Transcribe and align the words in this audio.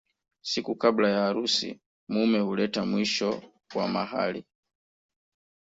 Siku 0.41 0.75
kabla 0.75 1.09
ya 1.09 1.19
harusi 1.21 1.79
mume 2.09 2.39
huleta 2.39 2.85
mwisho 2.85 3.43
wa 3.75 3.87
mahari 3.87 4.45